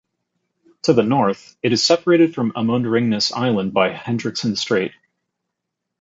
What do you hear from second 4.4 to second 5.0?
Strait.